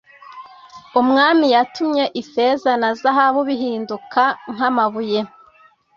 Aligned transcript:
Umwami 1.01 1.45
yatumye 1.55 2.03
ifeza 2.21 2.71
na 2.81 2.89
zahabu 3.01 3.41
bihinduka 3.49 4.21
nk 4.53 4.59
amabuye 4.69 5.19